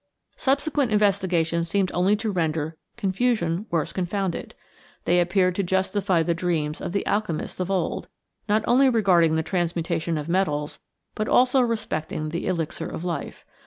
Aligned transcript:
Subsequent 0.37 0.91
investigations 0.91 1.69
seemed 1.69 1.91
only 1.93 2.15
to 2.15 2.31
render 2.31 2.75
"confusion 2.97 3.67
worse 3.69 3.93
confounded." 3.93 4.55
They 5.05 5.19
appeared 5.19 5.53
to 5.57 5.61
justify 5.63 6.23
the 6.23 6.33
dreams 6.33 6.81
of 6.81 6.91
the 6.91 7.05
alchemists 7.05 7.59
of 7.59 7.69
old, 7.69 8.07
not 8.49 8.63
only 8.67 8.89
regarding 8.89 9.35
the 9.35 9.43
transmutation 9.43 10.17
of 10.17 10.27
metals 10.27 10.79
but 11.13 11.27
also 11.29 11.61
respecting 11.61 12.29
the 12.29 12.47
elixir 12.47 12.87
of 12.89 13.03
life. 13.05 13.45